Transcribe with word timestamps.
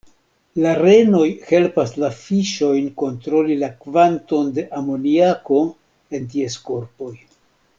La 0.63 0.69
renoj 0.77 1.25
helpas 1.49 1.91
la 2.03 2.09
fiŝojn 2.21 2.87
kontroli 3.01 3.59
la 3.65 3.69
kvanton 3.83 4.49
de 4.57 4.65
amoniako 4.81 5.63
en 6.19 6.29
ties 6.33 6.57
korpoj. 6.73 7.13